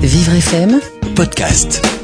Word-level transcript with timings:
Vivre 0.00 0.40
FM, 0.40 0.80
podcast. 1.14 1.97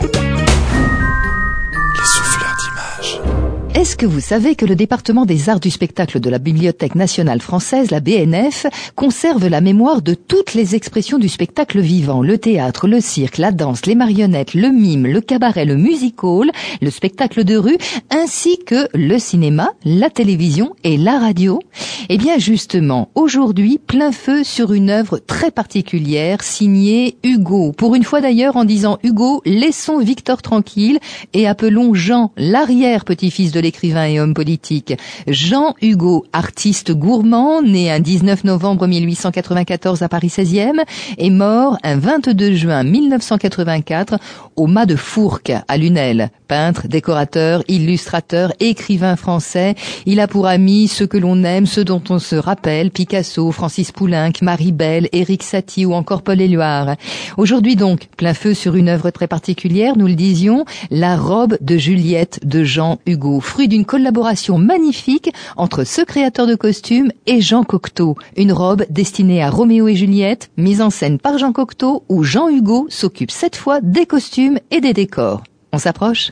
Est-ce 3.85 3.99
que 3.99 4.07
vous 4.07 4.21
savez 4.21 4.55
que 4.55 4.65
le 4.65 4.77
département 4.77 5.27
des 5.27 5.51
arts 5.51 5.61
du 5.61 5.69
spectacle 5.69 6.19
de 6.19 6.31
la 6.31 6.39
Bibliothèque 6.39 6.95
nationale 6.95 7.43
française, 7.43 7.91
la 7.91 8.01
BNF, 8.01 8.65
conserve 8.95 9.47
la 9.47 9.61
mémoire 9.61 10.01
de 10.01 10.15
toutes 10.15 10.55
les 10.55 10.75
expressions 10.75 11.19
du 11.19 11.29
spectacle 11.29 11.81
vivant, 11.81 12.23
le 12.23 12.39
théâtre, 12.39 12.89
le 12.89 13.03
cirque, 13.03 13.37
la 13.37 13.53
danse, 13.53 13.85
les 13.85 13.95
marionnettes, 13.95 14.55
le 14.55 14.71
mime, 14.71 15.07
le 15.07 15.21
cabaret, 15.21 15.67
le 15.67 15.77
music 15.77 16.25
hall, 16.25 16.51
le 16.81 16.89
spectacle 16.89 17.45
de 17.45 17.59
rue, 17.59 17.77
ainsi 18.09 18.57
que 18.65 18.89
le 18.95 19.19
cinéma, 19.19 19.73
la 19.85 20.09
télévision 20.09 20.75
et 20.83 20.97
la 20.97 21.19
radio? 21.19 21.61
Eh 22.09 22.17
bien 22.17 22.39
justement, 22.39 23.11
aujourd'hui, 23.15 23.79
plein 23.79 24.13
feu 24.13 24.45
sur 24.45 24.73
une 24.73 24.89
œuvre 24.89 25.19
très 25.19 25.51
particulière 25.51 26.43
signée 26.43 27.19
Hugo. 27.23 27.73
Pour 27.73 27.95
une 27.95 28.05
fois 28.05 28.23
d'ailleurs, 28.23 28.57
en 28.57 28.65
disant 28.65 28.99
Hugo, 29.03 29.43
laissons 29.45 29.99
Victor 29.99 30.41
tranquille 30.41 31.01
et 31.35 31.47
appelons 31.47 31.93
Jean, 31.93 32.33
l'arrière-petit-fils 32.39 33.53
de 33.53 33.61
l'écrivain 33.75 34.07
et 34.07 34.21
homme 34.21 34.35
politique. 34.35 34.95
Jean 35.27 35.75
Hugo, 35.83 36.25
artiste 36.33 36.93
gourmand, 36.93 37.61
né 37.61 37.91
un 37.91 37.99
19 37.99 38.45
novembre 38.45 38.87
1894 38.87 40.03
à 40.03 40.09
Paris 40.09 40.29
16e, 40.29 40.85
est 41.19 41.31
mort 41.31 41.77
un 41.83 41.97
22 41.97 42.55
juin 42.55 42.85
1984 42.85 44.19
au 44.55 44.69
mât 44.69 44.87
de 44.87 44.95
Fourques 44.95 45.53
à 45.67 45.77
Lunel. 45.77 46.31
Peintre, 46.47 46.87
décorateur, 46.87 47.65
illustrateur, 47.67 48.53
écrivain 48.61 49.17
français, 49.17 49.75
il 50.07 50.21
a 50.21 50.29
pour 50.29 50.47
amis 50.47 50.87
ceux 50.87 51.07
que 51.07 51.19
l'on 51.19 51.43
aime, 51.43 51.67
ceux 51.67 51.85
dont 51.85 52.03
on 52.11 52.21
se 52.21 52.37
rappelle, 52.37 52.91
Picasso, 52.91 53.51
Francis 53.51 53.91
Poulenc, 53.91 54.33
Marie 54.43 54.73
Belle, 54.73 55.09
Éric 55.13 55.43
Satie 55.43 55.87
ou 55.87 55.95
encore 55.95 56.23
Paul 56.23 56.41
Éluard. 56.41 56.95
Aujourd'hui 57.39 57.75
donc, 57.75 58.09
plein 58.17 58.35
feu 58.35 58.55
sur 58.55 58.77
une 58.77 58.89
œuvre 58.89 59.11
très 59.11 59.27
particulière, 59.27 59.97
nous 59.97 60.07
le 60.07 60.15
disions, 60.15 60.65
La 60.91 61.17
robe 61.17 61.57
de 61.61 61.77
Juliette 61.77 62.41
de 62.45 62.63
Jean 62.63 62.99
Hugo, 63.07 63.41
fruit 63.55 63.69
d'une 63.69 63.85
collaboration 63.85 64.59
magnifique 64.59 65.33
entre 65.57 65.85
ce 65.85 66.03
créateur 66.03 66.49
de 66.49 66.57
costumes 66.57 67.13
et 67.27 67.41
Jean 67.41 67.63
Cocteau. 67.63 68.17
Une 68.37 68.53
robe 68.53 68.85
destinée 68.91 69.45
à 69.45 69.49
Roméo 69.49 69.87
et 69.87 69.95
Juliette, 69.95 70.51
mise 70.57 70.83
en 70.83 70.91
scène 70.91 71.21
par 71.21 71.39
Jean 71.39 71.53
Cocteau, 71.53 72.03
où 72.09 72.25
Jean 72.25 72.49
Hugo 72.49 72.87
s'occupe 72.89 73.31
cette 73.31 73.55
fois 73.55 73.81
des 73.81 74.07
costumes 74.07 74.59
et 74.73 74.81
des 74.81 74.93
décors. 74.93 75.45
On 75.73 75.79
s'approche 75.79 76.31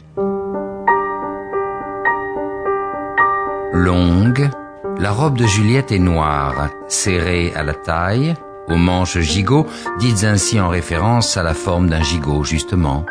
Longue, 3.73 4.51
la 4.99 5.13
robe 5.13 5.39
de 5.39 5.47
Juliette 5.47 5.93
est 5.93 6.01
noire, 6.01 6.71
serrée 6.89 7.53
à 7.55 7.63
la 7.63 7.75
taille, 7.75 8.35
aux 8.67 8.77
manches 8.77 9.21
gigots, 9.21 9.67
dites 10.01 10.25
ainsi 10.25 10.59
en 10.59 10.69
référence 10.69 11.37
à 11.37 11.45
la 11.45 11.55
forme 11.55 11.89
d'un 11.89 12.03
gigot 12.03 12.43
justement. 12.43 13.07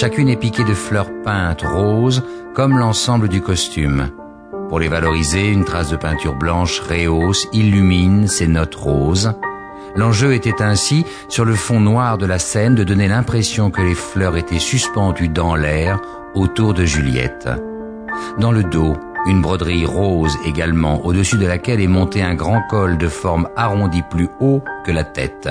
Chacune 0.00 0.28
est 0.28 0.36
piquée 0.36 0.62
de 0.62 0.74
fleurs 0.74 1.10
peintes 1.24 1.62
roses 1.62 2.22
comme 2.54 2.78
l'ensemble 2.78 3.28
du 3.28 3.40
costume. 3.40 4.10
Pour 4.68 4.78
les 4.78 4.86
valoriser, 4.86 5.48
une 5.48 5.64
trace 5.64 5.90
de 5.90 5.96
peinture 5.96 6.36
blanche 6.36 6.78
rehausse, 6.78 7.48
illumine 7.52 8.28
ces 8.28 8.46
notes 8.46 8.76
roses. 8.76 9.32
L'enjeu 9.96 10.34
était 10.34 10.62
ainsi, 10.62 11.04
sur 11.28 11.44
le 11.44 11.56
fond 11.56 11.80
noir 11.80 12.16
de 12.16 12.26
la 12.26 12.38
scène, 12.38 12.76
de 12.76 12.84
donner 12.84 13.08
l'impression 13.08 13.72
que 13.72 13.82
les 13.82 13.96
fleurs 13.96 14.36
étaient 14.36 14.60
suspendues 14.60 15.30
dans 15.30 15.56
l'air 15.56 16.00
autour 16.36 16.74
de 16.74 16.84
Juliette. 16.84 17.48
Dans 18.38 18.52
le 18.52 18.62
dos, 18.62 18.96
une 19.28 19.42
broderie 19.42 19.84
rose 19.84 20.36
également, 20.44 21.04
au-dessus 21.04 21.36
de 21.36 21.46
laquelle 21.46 21.80
est 21.80 21.86
monté 21.86 22.22
un 22.22 22.34
grand 22.34 22.62
col 22.68 22.96
de 22.96 23.08
forme 23.08 23.48
arrondie 23.56 24.02
plus 24.10 24.28
haut 24.40 24.62
que 24.84 24.90
la 24.90 25.04
tête. 25.04 25.48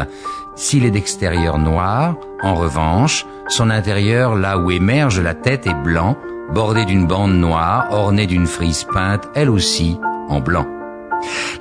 S'il 0.55 0.83
est 0.85 0.91
d'extérieur 0.91 1.59
noir, 1.59 2.15
en 2.41 2.55
revanche, 2.55 3.25
son 3.47 3.69
intérieur, 3.69 4.35
là 4.35 4.57
où 4.57 4.71
émerge 4.71 5.19
la 5.19 5.35
tête, 5.35 5.67
est 5.67 5.83
blanc, 5.83 6.17
bordé 6.51 6.85
d'une 6.85 7.05
bande 7.05 7.35
noire, 7.35 7.87
ornée 7.91 8.25
d'une 8.25 8.47
frise 8.47 8.83
peinte, 8.91 9.29
elle 9.35 9.49
aussi, 9.49 9.99
en 10.27 10.39
blanc. 10.39 10.65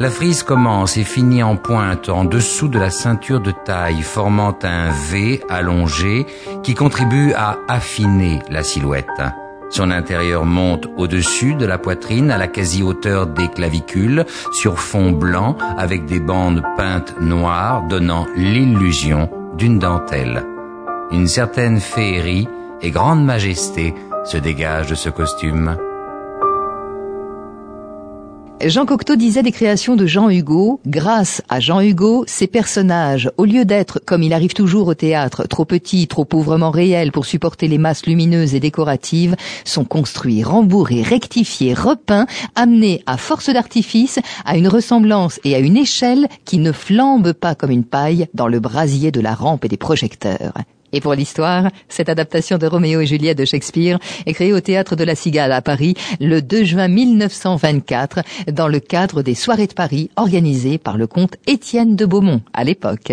La 0.00 0.10
frise 0.10 0.42
commence 0.42 0.96
et 0.96 1.04
finit 1.04 1.42
en 1.42 1.56
pointe 1.56 2.08
en 2.08 2.24
dessous 2.24 2.68
de 2.68 2.78
la 2.78 2.90
ceinture 2.90 3.40
de 3.40 3.52
taille, 3.64 4.02
formant 4.02 4.56
un 4.62 4.90
V 4.90 5.42
allongé 5.48 6.26
qui 6.62 6.74
contribue 6.74 7.32
à 7.34 7.58
affiner 7.68 8.40
la 8.50 8.62
silhouette. 8.62 9.22
Son 9.70 9.90
intérieur 9.90 10.44
monte 10.44 10.86
au-dessus 10.96 11.54
de 11.54 11.66
la 11.66 11.78
poitrine 11.78 12.30
à 12.30 12.38
la 12.38 12.48
quasi-hauteur 12.48 13.26
des 13.26 13.48
clavicules 13.48 14.24
sur 14.52 14.78
fond 14.78 15.10
blanc 15.10 15.56
avec 15.76 16.06
des 16.06 16.20
bandes 16.20 16.62
peintes 16.76 17.14
noires 17.20 17.82
donnant 17.88 18.26
l'illusion 18.36 19.28
d'une 19.56 19.78
dentelle. 19.78 20.44
Une 21.10 21.26
certaine 21.26 21.80
féerie 21.80 22.48
et 22.82 22.90
grande 22.90 23.24
majesté 23.24 23.94
se 24.24 24.36
dégage 24.36 24.88
de 24.90 24.94
ce 24.94 25.08
costume. 25.08 25.76
Jean 28.64 28.86
Cocteau 28.86 29.16
disait 29.16 29.42
des 29.42 29.52
créations 29.52 29.96
de 29.96 30.06
Jean 30.06 30.30
Hugo, 30.30 30.80
grâce 30.86 31.42
à 31.50 31.60
Jean 31.60 31.80
Hugo, 31.80 32.24
ces 32.26 32.46
personnages, 32.46 33.30
au 33.36 33.44
lieu 33.44 33.66
d'être, 33.66 34.00
comme 34.04 34.22
il 34.22 34.32
arrive 34.32 34.54
toujours 34.54 34.88
au 34.88 34.94
théâtre, 34.94 35.46
trop 35.46 35.66
petits, 35.66 36.08
trop 36.08 36.24
pauvrement 36.24 36.70
réels 36.70 37.12
pour 37.12 37.26
supporter 37.26 37.68
les 37.68 37.76
masses 37.76 38.06
lumineuses 38.06 38.54
et 38.54 38.60
décoratives, 38.60 39.36
sont 39.64 39.84
construits, 39.84 40.42
rembourrés, 40.42 41.02
rectifiés, 41.02 41.74
repeints, 41.74 42.26
amenés 42.54 43.02
à 43.04 43.18
force 43.18 43.50
d'artifice 43.50 44.20
à 44.46 44.56
une 44.56 44.68
ressemblance 44.68 45.38
et 45.44 45.54
à 45.54 45.58
une 45.58 45.76
échelle 45.76 46.26
qui 46.46 46.56
ne 46.56 46.72
flambe 46.72 47.34
pas 47.34 47.54
comme 47.54 47.70
une 47.70 47.84
paille 47.84 48.26
dans 48.32 48.48
le 48.48 48.58
brasier 48.58 49.12
de 49.12 49.20
la 49.20 49.34
rampe 49.34 49.66
et 49.66 49.68
des 49.68 49.76
projecteurs. 49.76 50.54
Et 50.96 51.00
pour 51.02 51.12
l'histoire, 51.12 51.70
cette 51.90 52.08
adaptation 52.08 52.56
de 52.56 52.66
Roméo 52.66 53.02
et 53.02 53.06
Juliette 53.06 53.36
de 53.36 53.44
Shakespeare 53.44 53.98
est 54.24 54.32
créée 54.32 54.54
au 54.54 54.60
Théâtre 54.60 54.96
de 54.96 55.04
la 55.04 55.14
Cigale 55.14 55.52
à 55.52 55.60
Paris 55.60 55.92
le 56.20 56.40
2 56.40 56.64
juin 56.64 56.88
1924 56.88 58.20
dans 58.50 58.66
le 58.66 58.80
cadre 58.80 59.20
des 59.20 59.34
soirées 59.34 59.66
de 59.66 59.74
Paris 59.74 60.10
organisées 60.16 60.78
par 60.78 60.96
le 60.96 61.06
comte 61.06 61.36
Étienne 61.46 61.96
de 61.96 62.06
Beaumont 62.06 62.40
à 62.54 62.64
l'époque. 62.64 63.12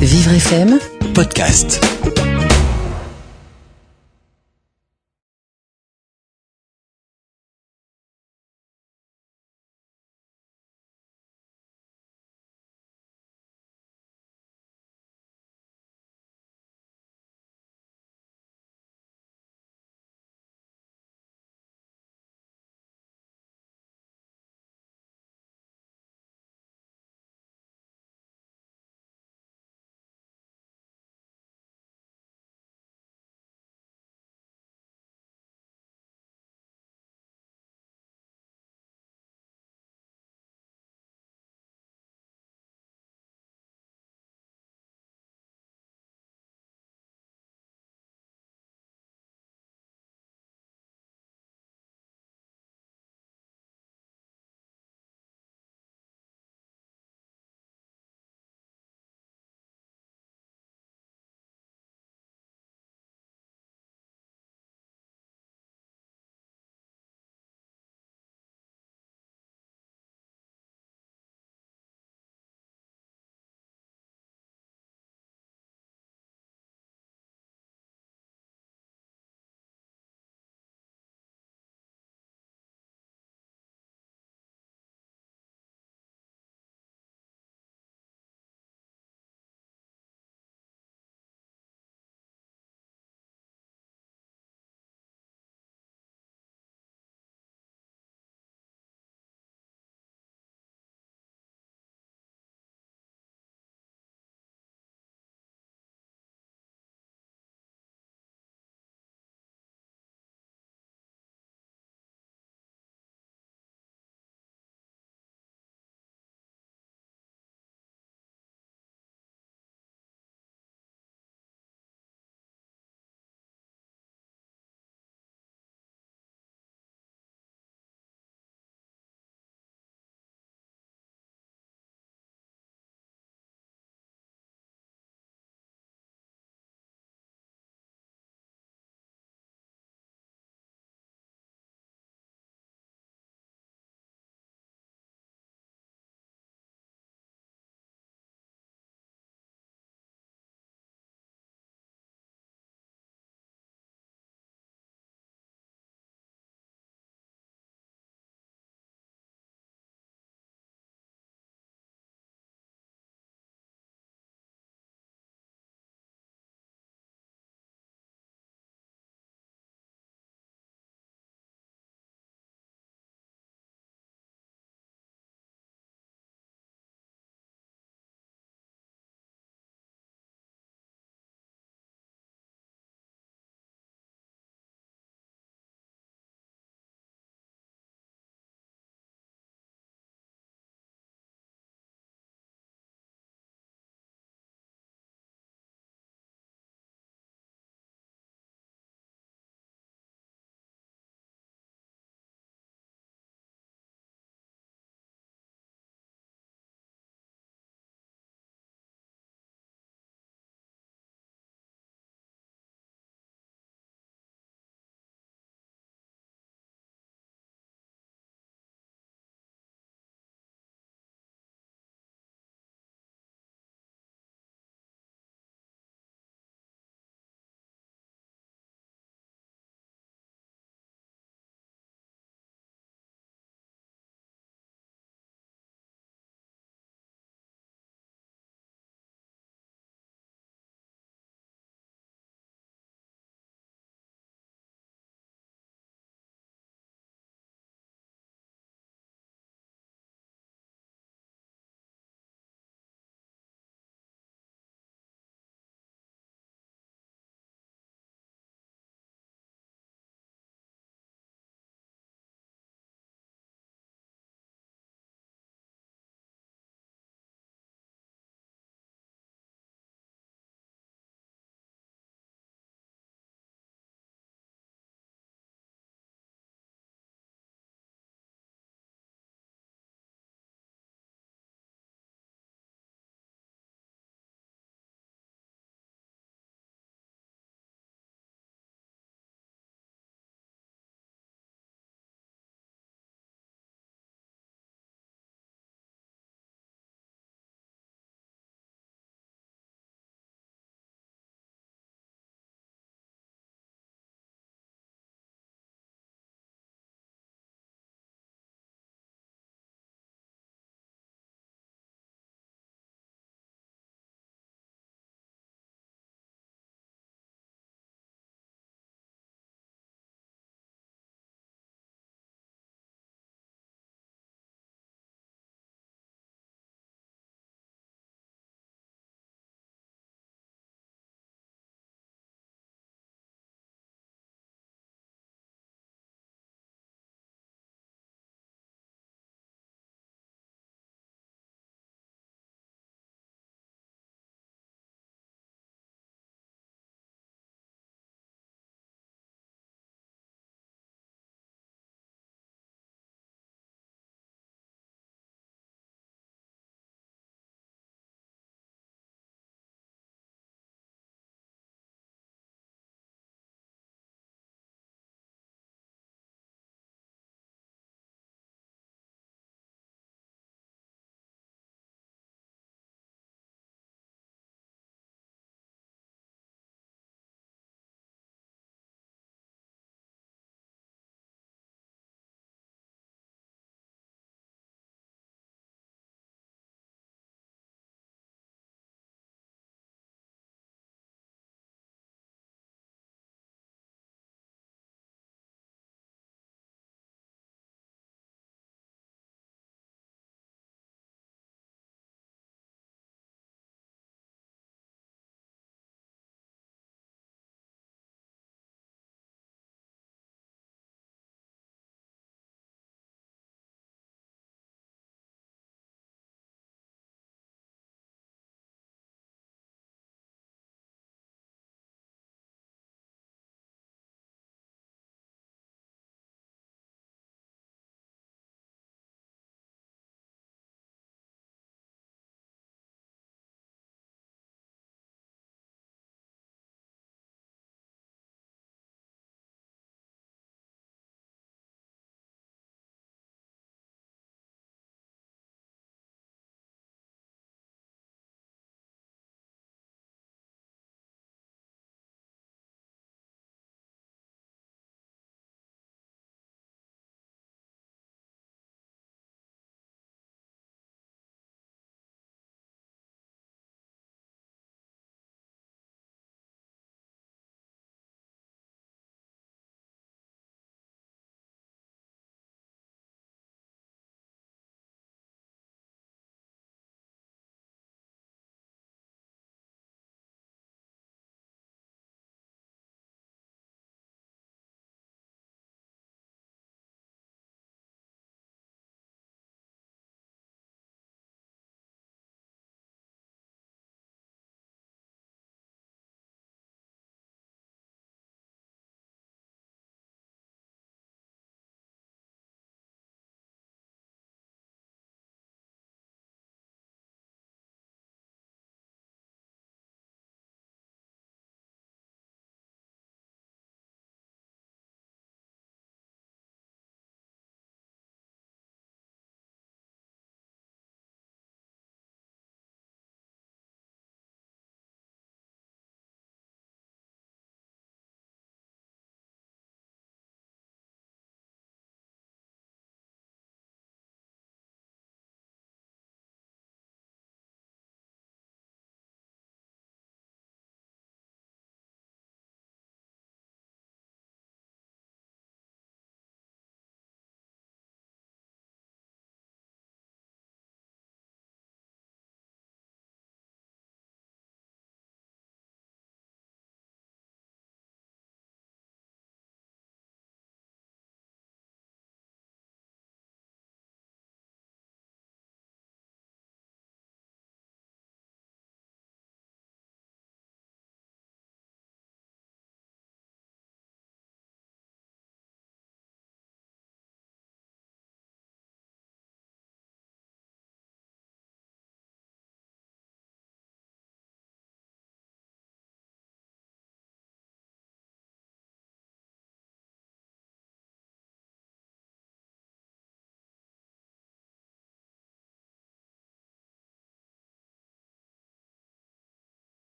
Vivre 0.00 0.32
FM, 0.32 0.80
Podcast. 1.14 1.99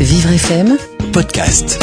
Vivre 0.00 0.38
FM 0.38 0.78
Podcast. 1.12 1.78